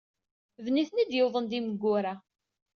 [0.63, 2.13] D nitni ay d-yuwḍen d imeggura.